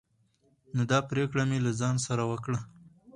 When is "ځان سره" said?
1.79-2.23